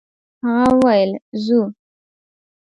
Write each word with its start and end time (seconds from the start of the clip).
هغه 0.45 0.65
وويل: 0.79 1.11
«ځو!» 1.43 1.59